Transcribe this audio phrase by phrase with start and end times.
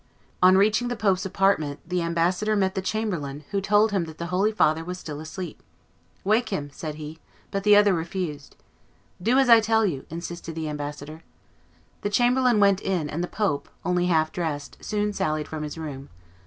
[0.41, 4.25] On reaching the pope's apartment the ambassador met the chamberlain, who told him that the
[4.33, 5.61] holy father was still asleep.
[6.23, 7.19] "Wake him," said he;
[7.51, 8.55] but the other refused.
[9.21, 11.21] "Do as I tell you," insisted the ambassador.
[12.01, 16.09] The chamberlain went in; and the pope, only half dressed, soon sallied from his room.